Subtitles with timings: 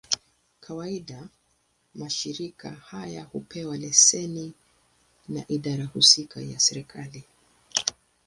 [0.59, 1.29] Kawaida,
[1.95, 4.53] mashirika haya hupewa leseni
[5.29, 7.23] na idara husika ya serikali.